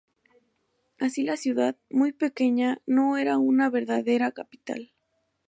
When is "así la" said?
0.97-1.37